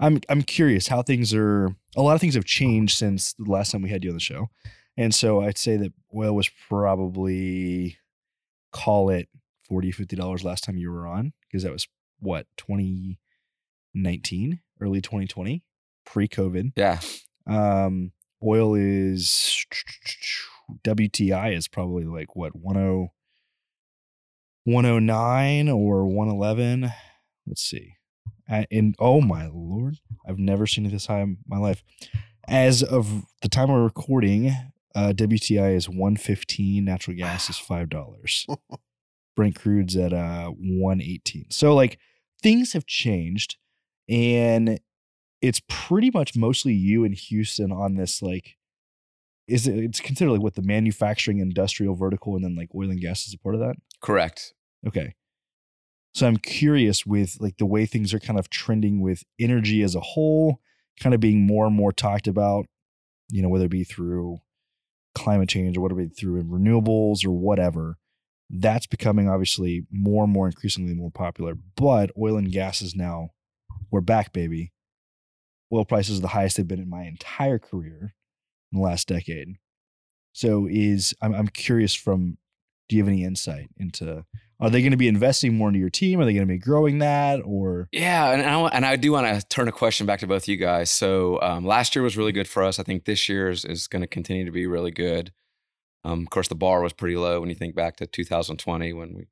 [0.00, 3.70] I'm I'm curious how things are a lot of things have changed since the last
[3.70, 4.48] time we had you on the show.
[4.96, 6.48] And so I'd say that oil was
[6.98, 7.98] probably
[8.72, 9.28] call it
[9.68, 11.86] 40 50 dollars last time you were on because that was
[12.20, 15.62] what 2019 early 2020
[16.04, 16.72] pre-covid.
[16.76, 17.00] Yeah.
[17.46, 19.64] um oil is
[20.86, 23.08] WTI is probably like what 10
[24.64, 26.90] 109 or 111
[27.46, 27.94] let's see.
[28.48, 31.82] And oh my lord i've never seen it this high in my life.
[32.46, 34.48] As of the time of recording
[34.94, 38.46] uh wti is 115 natural gas is five dollars
[39.36, 41.98] brent crude's at uh 118 so like
[42.42, 43.56] things have changed
[44.08, 44.80] and
[45.40, 48.56] it's pretty much mostly you and houston on this like
[49.46, 53.00] is it it's considered like what the manufacturing industrial vertical and then like oil and
[53.00, 54.52] gas is a part of that Correct.
[54.86, 55.14] Okay.
[56.14, 59.94] So I'm curious with like the way things are kind of trending with energy as
[59.94, 60.60] a whole,
[61.00, 62.66] kind of being more and more talked about,
[63.30, 64.40] you know, whether it be through
[65.14, 67.96] climate change or whether it be through renewables or whatever.
[68.56, 71.54] That's becoming obviously more and more increasingly more popular.
[71.76, 73.30] But oil and gas is now,
[73.90, 74.72] we're back, baby.
[75.72, 78.14] Oil prices are the highest they've been in my entire career
[78.72, 79.56] in the last decade.
[80.32, 82.38] So is I'm I'm curious from
[82.88, 84.24] do you have any insight into
[84.60, 86.20] are they going to be investing more into your team?
[86.20, 89.26] Are they going to be growing that or Yeah, and I, and I do want
[89.26, 90.90] to turn a question back to both you guys.
[90.90, 92.78] So um, last year was really good for us.
[92.78, 95.32] I think this year is, is going to continue to be really good.
[96.04, 99.14] Um, of course, the bar was pretty low when you think back to 2020 when
[99.14, 99.26] we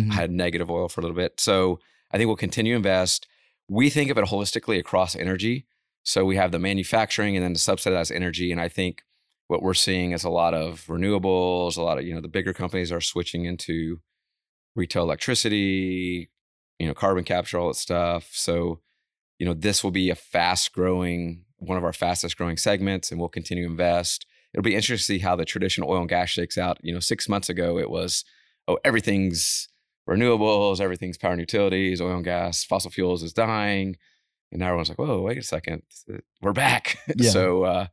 [0.00, 0.12] Mhm.
[0.12, 1.38] had negative oil for a little bit.
[1.40, 1.80] So
[2.10, 3.26] I think we'll continue to invest.
[3.68, 5.66] We think of it holistically across energy.
[6.04, 8.50] So we have the manufacturing and then the subsidized energy.
[8.52, 9.02] And I think
[9.48, 12.52] what we're seeing is a lot of renewables, a lot of, you know, the bigger
[12.54, 14.00] companies are switching into
[14.74, 16.30] retail electricity,
[16.78, 18.30] you know, carbon capture, all that stuff.
[18.32, 18.80] So,
[19.38, 23.20] you know, this will be a fast growing, one of our fastest growing segments, and
[23.20, 24.26] we'll continue to invest.
[24.54, 26.78] It'll be interesting to see how the traditional oil and gas shakes out.
[26.82, 28.24] You know, six months ago, it was,
[28.68, 29.68] oh, everything's
[30.08, 33.96] renewables, everything's power and utilities, oil and gas, fossil fuels is dying.
[34.50, 35.82] And now everyone's like, whoa, wait a second,
[36.42, 36.98] we're back.
[37.16, 37.30] Yeah.
[37.30, 37.86] so, uh,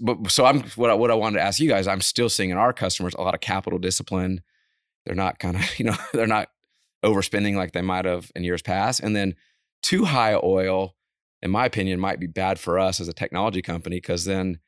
[0.00, 1.86] but so I'm what I, what I wanted to ask you guys.
[1.86, 4.42] I'm still seeing in our customers a lot of capital discipline.
[5.06, 6.48] They're not kind of you know they're not
[7.04, 9.00] overspending like they might have in years past.
[9.00, 9.34] And then
[9.82, 10.96] too high oil,
[11.40, 14.58] in my opinion, might be bad for us as a technology company because then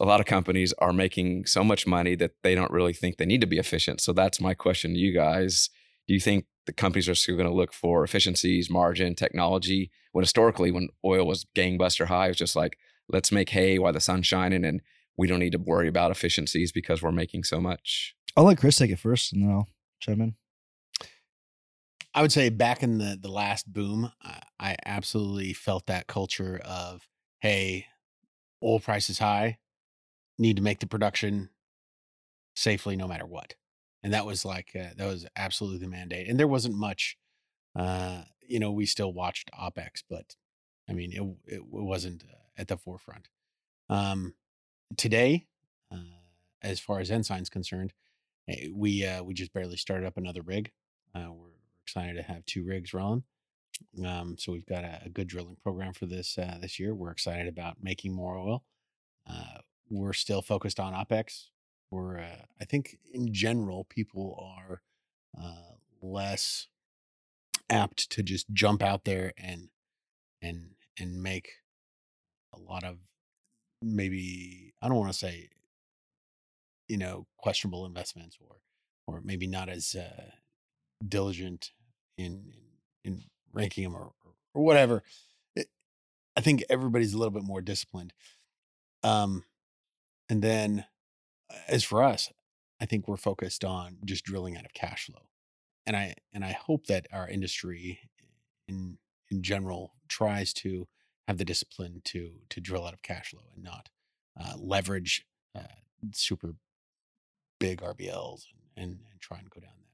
[0.00, 3.26] a lot of companies are making so much money that they don't really think they
[3.26, 4.00] need to be efficient.
[4.00, 5.70] So that's my question to you guys.
[6.06, 9.90] Do you think the companies are still going to look for efficiencies, margin, technology?
[10.12, 13.92] When historically, when oil was gangbuster high, it was just like, let's make hay while
[13.92, 14.80] the sun's shining and
[15.16, 18.14] we don't need to worry about efficiencies because we're making so much.
[18.36, 19.68] I'll let Chris take it first and then I'll
[20.00, 20.34] chime in.
[22.14, 26.60] I would say back in the the last boom, I, I absolutely felt that culture
[26.64, 27.06] of
[27.40, 27.86] hey,
[28.62, 29.58] oil price is high,
[30.40, 31.50] need to make the production
[32.56, 33.54] safely no matter what,
[34.02, 36.28] and that was like uh, that was absolutely the mandate.
[36.28, 37.16] And there wasn't much,
[37.76, 40.34] uh, you know, we still watched OPEX, but
[40.88, 43.28] I mean, it it wasn't uh, at the forefront.
[43.88, 44.34] Um,
[44.96, 45.46] today,
[45.92, 45.96] uh,
[46.62, 47.92] as far as Ensign's concerned,
[48.48, 50.72] eh, we uh, we just barely started up another rig.
[51.14, 51.48] Uh, we're
[51.84, 53.24] excited to have two rigs rolling.
[54.04, 56.94] Um, so we've got a, a good drilling program for this uh, this year.
[56.94, 58.64] We're excited about making more oil.
[59.28, 59.58] Uh,
[59.90, 61.46] we're still focused on OPEX.
[61.90, 64.82] We're uh, I think in general people are
[65.38, 66.68] uh, less
[67.68, 69.68] apt to just jump out there and
[70.40, 71.50] and and make
[72.54, 72.98] a lot of
[73.82, 75.48] maybe I don't want to say
[76.88, 78.56] you know questionable investments or
[79.06, 80.30] or maybe not as uh,
[81.06, 81.72] diligent
[82.16, 82.52] in
[83.04, 83.22] in, in
[83.52, 85.02] ranking them or, or, or whatever.
[85.56, 85.68] It,
[86.36, 88.12] I think everybody's a little bit more disciplined.
[89.02, 89.44] Um,
[90.30, 90.84] and then
[91.68, 92.32] as for us,
[92.80, 95.26] I think we're focused on just drilling out of cash flow,
[95.86, 98.00] and I and I hope that our industry
[98.68, 98.98] in
[99.30, 100.88] in general tries to
[101.28, 103.88] have the discipline to to drill out of cash flow and not
[104.40, 105.62] uh, leverage uh,
[106.12, 106.54] super
[107.58, 109.86] big RBLs and, and and try and go down that.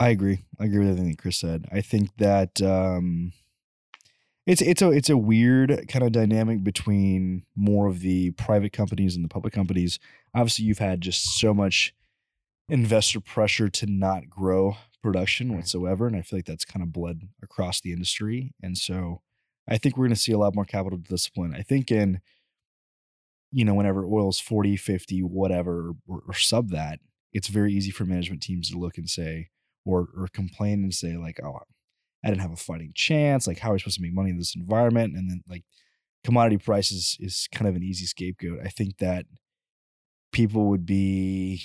[0.00, 0.44] I agree.
[0.58, 1.66] I agree with everything that Chris said.
[1.70, 3.32] I think that um,
[4.50, 9.14] it's it's a it's a weird kind of dynamic between more of the private companies
[9.14, 10.00] and the public companies.
[10.34, 11.94] Obviously, you've had just so much
[12.68, 15.56] investor pressure to not grow production mm-hmm.
[15.58, 18.52] whatsoever, and I feel like that's kind of bled across the industry.
[18.60, 19.22] And so,
[19.68, 21.54] I think we're going to see a lot more capital discipline.
[21.56, 22.20] I think in
[23.52, 27.00] you know, whenever oil's 40, 50, whatever, or, or sub that,
[27.32, 29.50] it's very easy for management teams to look and say,
[29.84, 31.60] or or complain and say, like, oh,
[32.24, 33.46] I didn't have a fighting chance.
[33.46, 35.16] Like, how are we supposed to make money in this environment?
[35.16, 35.64] And then like
[36.24, 38.60] commodity prices is kind of an easy scapegoat.
[38.64, 39.26] I think that
[40.32, 41.62] people would be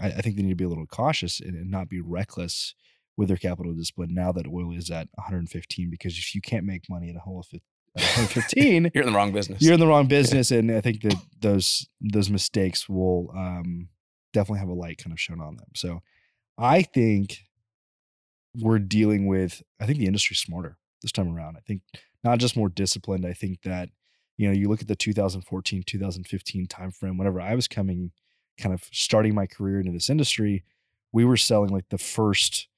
[0.00, 2.74] I, I think they need to be a little cautious and, and not be reckless
[3.16, 6.90] with their capital discipline now that oil is at 115 because if you can't make
[6.90, 7.60] money at a whole at
[8.02, 9.62] 115 You're in the wrong business.
[9.62, 13.88] you're in the wrong business and i think that those those mistakes will um
[14.32, 16.00] definitely have a light kind of shown on them so
[16.58, 17.38] i think
[18.60, 21.82] we're dealing with i think the industry's smarter this time around i think
[22.22, 23.88] not just more disciplined i think that
[24.36, 28.10] you know you look at the 2014 2015 timeframe whenever i was coming
[28.58, 30.64] kind of starting my career into this industry
[31.12, 32.68] we were selling like the first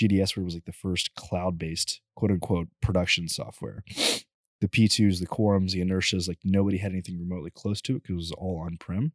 [0.00, 3.84] gds where it was like the first cloud-based quote unquote production software
[4.60, 8.12] the P2s, the quorums, the Enertias, like nobody had anything remotely close to it because
[8.12, 9.12] it was all on prem.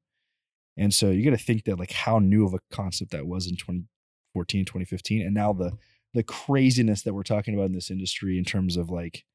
[0.77, 3.47] And so you got to think that like how new of a concept that was
[3.47, 5.21] in 2014, 2015.
[5.21, 5.73] And now the
[6.15, 9.25] the craziness that we're talking about in this industry in terms of like,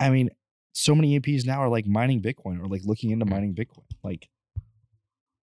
[0.00, 0.30] I mean,
[0.72, 3.34] so many EPs now are like mining Bitcoin or like looking into mm-hmm.
[3.34, 3.84] mining Bitcoin.
[4.02, 4.28] Like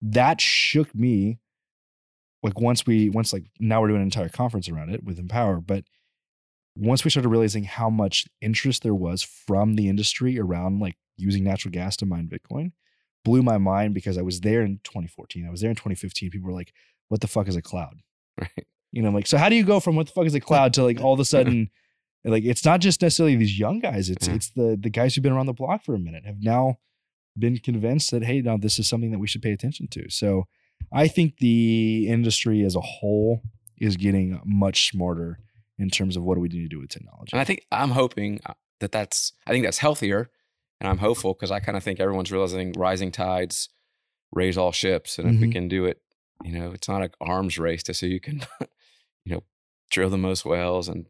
[0.01, 1.39] that shook me.
[2.43, 5.59] Like once we once like now we're doing an entire conference around it with Empower,
[5.61, 5.85] but
[6.75, 11.43] once we started realizing how much interest there was from the industry around like using
[11.43, 12.73] natural gas to mine Bitcoin,
[13.23, 15.47] blew my mind because I was there in 2014.
[15.47, 16.29] I was there in 2015.
[16.29, 16.71] People were like,
[17.07, 18.01] "What the fuck is a cloud?"
[18.37, 18.67] Right.
[18.95, 20.39] You know, I'm like, so how do you go from what the fuck is a
[20.39, 21.69] cloud to like all of a sudden,
[22.23, 24.09] like it's not just necessarily these young guys.
[24.09, 26.77] It's it's the the guys who've been around the block for a minute have now
[27.37, 30.09] been convinced that hey, now this is something that we should pay attention to.
[30.09, 30.47] So
[30.93, 33.41] I think the industry as a whole
[33.77, 35.39] is getting much smarter
[35.77, 37.31] in terms of what do we need to do with technology.
[37.33, 40.29] And I think I'm hoping uh, that that's I think that's healthier,
[40.79, 43.67] and I'm hopeful because I kind of think everyone's realizing rising tides
[44.31, 45.51] raise all ships, and if we Mhm.
[45.51, 46.01] can do it,
[46.43, 48.41] you know, it's not an arms race to see who can,
[49.25, 49.43] you know,
[49.91, 51.07] drill the most wells and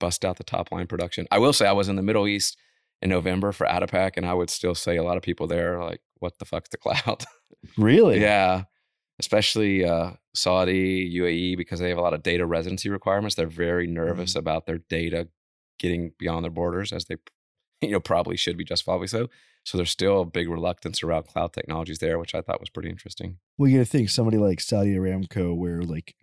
[0.00, 1.26] bust out the top line production.
[1.30, 2.56] I will say I was in the Middle East
[3.00, 5.84] in November for ADIPEC, and I would still say a lot of people there are
[5.84, 7.24] like, "What the fuck's the cloud?"
[7.76, 8.20] really?
[8.20, 8.64] Yeah.
[9.18, 13.34] Especially uh, Saudi, UAE, because they have a lot of data residency requirements.
[13.34, 15.28] They're very nervous about their data
[15.78, 17.16] getting beyond their borders, as they,
[17.80, 19.28] you know, probably should be justifiably so.
[19.64, 22.88] So there's still a big reluctance around cloud technologies there, which I thought was pretty
[22.88, 23.38] interesting.
[23.58, 26.16] Well, you got to think somebody like Saudi Aramco, where like,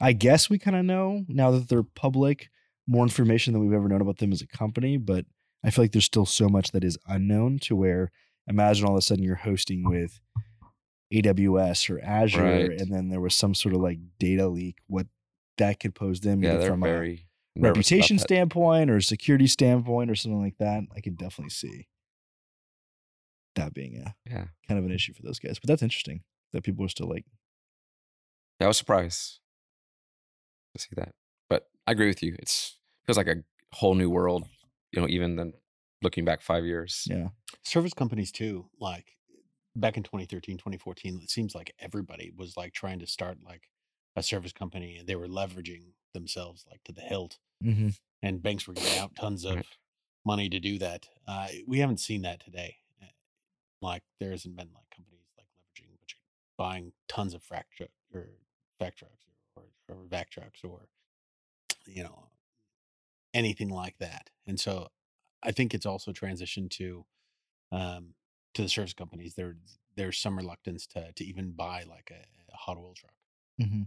[0.00, 2.48] I guess we kind of know now that they're public
[2.86, 5.24] more information than we've ever known about them as a company, but
[5.64, 8.10] I feel like there's still so much that is unknown to where
[8.46, 10.20] imagine all of a sudden you're hosting with
[11.12, 12.80] AWS or Azure, Right.
[12.80, 15.06] and then there was some sort of like data leak, what
[15.58, 17.18] that could pose them Yeah, from a
[17.56, 20.84] reputation standpoint or security standpoint or something like that.
[20.94, 21.88] I can definitely see
[23.54, 24.48] that being a Yeah.
[24.68, 25.58] kind of an issue for those guys.
[25.58, 27.24] But that's interesting that people are still like,
[28.60, 29.40] I was surprised
[30.76, 31.12] to see that,
[31.48, 32.36] but I agree with you.
[32.38, 34.44] It's feels like a whole new world,
[34.92, 35.52] you know, even than
[36.02, 37.04] looking back five years.
[37.08, 37.28] yeah.
[37.64, 39.16] service companies too like
[39.74, 43.64] back in 2013 2014 it seems like everybody was like trying to start like
[44.16, 47.88] a service company and they were leveraging themselves like to the hilt Mm-hmm.
[48.22, 49.66] and banks were giving out tons of Right.
[50.24, 53.06] money to do that uh, we haven't seen that today Uh,
[53.82, 56.14] like there hasn't been like companies like leveraging but
[56.56, 58.28] buying tons of frac truck or
[58.78, 59.25] fact trucks
[59.88, 60.88] or, trucks or
[61.86, 62.24] you know
[63.34, 64.88] anything like that and so
[65.42, 67.04] i think it's also transitioned to
[67.72, 68.14] um
[68.54, 69.56] to the service companies there
[69.96, 73.12] there's some reluctance to to even buy like a, a hot oil truck
[73.60, 73.82] Mm-hmm.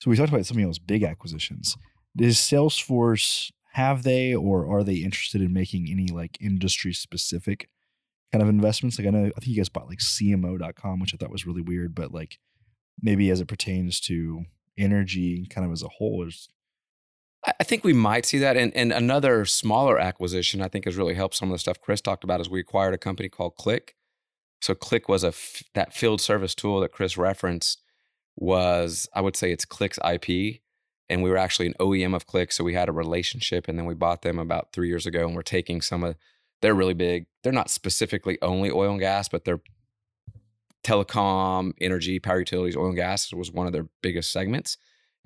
[0.00, 1.76] So we talked about some of those big acquisitions.
[2.16, 7.68] Does Salesforce have they or are they interested in making any like industry specific
[8.32, 8.98] kind of investments?
[8.98, 11.62] Like I know I think you guys bought like CMO.com, which I thought was really
[11.62, 12.38] weird, but like
[13.02, 14.44] maybe as it pertains to
[14.78, 16.48] energy kind of as a whole, is
[17.44, 18.56] I think we might see that.
[18.56, 22.00] And, and another smaller acquisition I think has really helped some of the stuff Chris
[22.00, 23.94] talked about is we acquired a company called Click.
[24.60, 27.80] So Click was a f- that field service tool that Chris referenced
[28.36, 30.60] was I would say it's Click's IP.
[31.08, 32.52] And we were actually an OEM of Click.
[32.52, 35.34] So we had a relationship and then we bought them about three years ago and
[35.34, 36.16] we're taking some of
[36.60, 37.26] they're really big.
[37.42, 39.62] They're not specifically only oil and gas, but they're
[40.84, 44.76] telecom, energy, power utilities, oil and gas was one of their biggest segments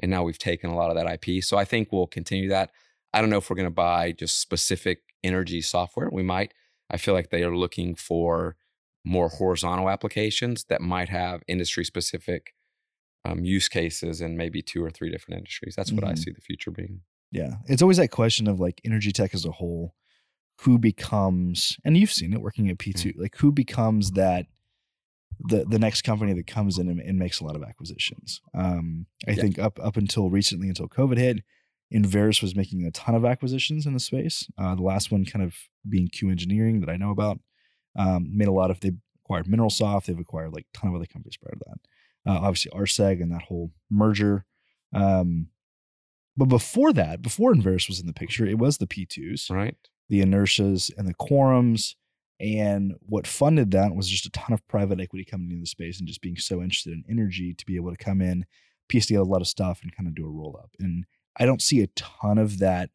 [0.00, 1.42] and now we've taken a lot of that IP.
[1.44, 2.70] So I think we'll continue that.
[3.12, 6.09] I don't know if we're going to buy just specific energy software.
[6.11, 6.52] We might.
[6.90, 8.57] I feel like they are looking for
[9.05, 12.55] more horizontal applications that might have industry specific
[13.24, 15.74] um, use cases in maybe two or three different industries.
[15.76, 16.18] That's what I Mhm.
[16.18, 17.02] see the future being.
[17.30, 17.55] yeah.
[17.68, 19.94] It's always that question of like energy tech as a whole.
[20.61, 24.46] who becomes and you've seen it working at P2 like who becomes that
[25.41, 28.41] the the next company that comes in and, and makes a lot of acquisitions.
[28.55, 29.43] Um, I Yeah.
[29.43, 31.43] think up up until recently, until COVID hit,
[31.93, 34.47] Enverus was making a ton of acquisitions in the space.
[34.59, 35.55] Uh, the last one kind of
[35.89, 37.41] being Q Engineering that I know about.
[37.97, 38.91] Um, made a lot of they
[39.24, 40.07] acquired MineralSoft.
[40.07, 42.30] They've acquired like a ton of other companies prior to that.
[42.30, 44.47] Uh, obviously Arseg and that whole merger.
[44.93, 45.49] Um,
[46.37, 49.76] but before that, before Enverus was in the picture, it was the P2s Right.
[50.09, 51.95] the Enertias and the quorums.
[52.41, 55.99] And what funded that was just a ton of private equity coming into the space
[55.99, 58.45] and just being so interested in energy to be able to come in,
[58.89, 60.70] piece together a lot of stuff and kind of do a roll up.
[60.80, 61.05] And
[61.39, 62.91] I don't see a ton of that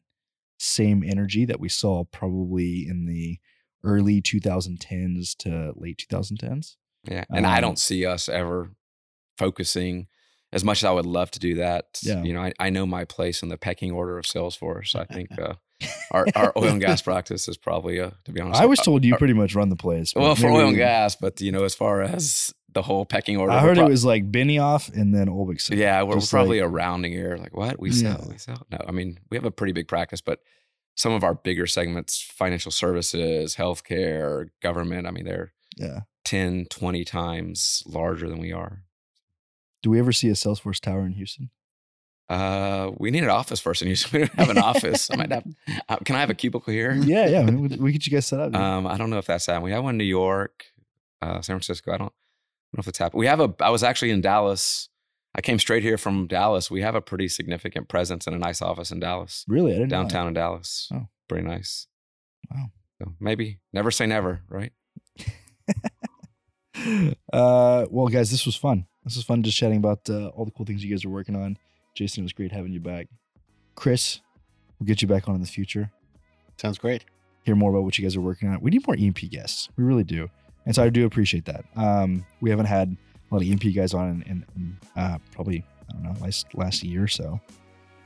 [0.58, 3.38] same energy that we saw probably in the
[3.82, 6.76] early 2010s to late 2010s.
[7.10, 7.24] Yeah.
[7.30, 8.72] And I Um, don't see us ever
[9.38, 10.06] focusing
[10.52, 11.98] as much as I would love to do that.
[12.02, 12.22] Yeah.
[12.22, 14.94] You know, I, I know my place in the pecking order of Salesforce.
[14.94, 15.54] I think uh,
[16.10, 18.84] our, our oil and gas practice is probably, uh, to be honest, I was uh,
[18.84, 20.14] told you pretty much run the place.
[20.14, 23.52] well, for oil and gas, but, you know, as far as the whole pecking order,
[23.52, 25.74] I heard it was like Benioff and then Olbix.
[25.76, 27.36] Yeah, we're, probably like- a rounding error.
[27.38, 27.80] Like, what?
[27.80, 28.28] We sell, Yeah.
[28.32, 28.66] we sell.
[28.70, 30.40] No, I mean, we have a pretty big practice, but
[30.96, 36.00] some of our bigger segments, financial services, healthcare, government, I mean, they're Yeah.
[36.24, 38.82] 10, 20 times larger than we are.
[39.82, 41.50] Do we ever see a Salesforce tower in Houston?
[42.30, 43.88] Uh, we need an office person.
[44.12, 45.10] We don't have an office.
[45.10, 45.44] I might have.
[45.88, 46.92] Uh, can I have a cubicle here?
[47.04, 47.44] Yeah, yeah.
[47.44, 48.54] We, we get you guys set up.
[48.60, 49.64] Um, I don't know if that's happening.
[49.64, 50.66] We have one in New York,
[51.20, 51.92] uh, San Francisco.
[51.92, 53.18] I don't, I don't know if it's happened.
[53.18, 53.52] We have a.
[53.60, 54.88] I was actually in Dallas.
[55.34, 56.70] I came straight here from Dallas.
[56.70, 59.72] We have a pretty significant presence and a nice office in Dallas, really?
[59.72, 60.88] I didn't know downtown in Dallas.
[60.94, 61.06] Oh.
[61.28, 61.86] pretty nice.
[62.50, 62.66] Wow.
[63.00, 64.72] So maybe never say never, right?
[67.32, 68.86] uh, well, guys, this was fun.
[69.04, 71.36] This was fun just chatting about uh, all the cool things you guys are working
[71.36, 71.56] on.
[71.94, 73.08] Jason, it was great having you back.
[73.74, 74.20] Chris,
[74.78, 75.90] we'll get you back on in the future.
[76.56, 77.04] Sounds great.
[77.44, 78.60] Hear more about what you guys are working on.
[78.60, 79.68] We need more E&P guests.
[79.76, 80.28] We really do.
[80.66, 81.64] And so I do appreciate that.
[81.74, 82.88] Um, we haven't had
[83.30, 86.82] a lot of E&P guys on in, in, uh, probably, I don't know, last, last
[86.82, 87.40] year or so.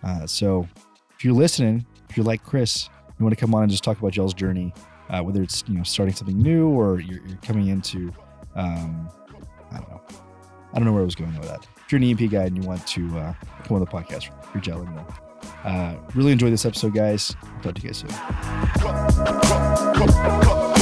[0.05, 0.69] Uh, so
[1.17, 3.99] if you're listening, if you're like Chris, you want to come on and just talk
[3.99, 4.73] about y'all's journey,
[5.11, 8.13] uh, whether it's, you know, starting something new or you're, you're coming into,
[8.55, 9.11] um,
[9.73, 10.01] I don't know.
[10.73, 11.67] I don't know where I was going with that.
[11.85, 14.69] If you're an E&P guy and you want to uh, come on the podcast, reach
[14.69, 14.85] out.
[14.85, 15.07] Know.
[15.65, 17.37] Uh, really enjoyed this episode, guys.
[17.63, 17.99] Talk to you guys
[20.65, 20.74] soon.